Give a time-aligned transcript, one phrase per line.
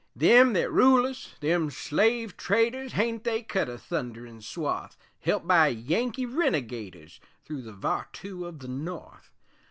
[0.15, 5.67] Them thet rule us, them slave traders, Hain't they cut a thunderin' swath (Helped by
[5.67, 9.29] Yankee renegaders), Thru the vartu o' the North!